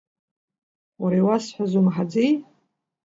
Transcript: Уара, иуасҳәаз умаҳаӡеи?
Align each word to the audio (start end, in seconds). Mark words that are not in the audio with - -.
Уара, 1.01 1.17
иуасҳәаз 1.19 1.71
умаҳаӡеи? 1.79 2.31